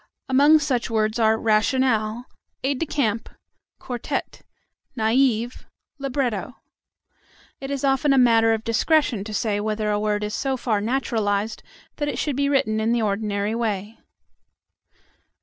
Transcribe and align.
Among 0.27 0.57
such 0.57 0.89
words 0.89 1.19
are: 1.19 1.37
rationale, 1.37 2.25
aide 2.63 2.79
de 2.79 2.87
camp, 2.87 3.29
quartette, 3.79 4.41
naïve, 4.97 5.65
libretto. 5.99 6.55
It 7.59 7.69
is 7.69 7.83
often 7.83 8.11
a 8.11 8.17
matter 8.17 8.51
of 8.51 8.63
discretion 8.63 9.23
to 9.23 9.31
say 9.31 9.59
whether 9.59 9.91
a 9.91 9.99
word 9.99 10.23
is 10.23 10.33
so 10.33 10.57
far 10.57 10.81
naturalized 10.81 11.61
that 11.97 12.07
it 12.07 12.17
should 12.17 12.35
be 12.35 12.49
written 12.49 12.79
in 12.79 12.93
the 12.93 13.01
ordinary 13.03 13.53
way. 13.53 13.99